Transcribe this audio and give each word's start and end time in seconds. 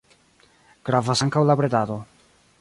Gravas 0.89 1.21
ankaŭ 1.27 1.45
la 1.51 1.57
bredado. 1.61 1.99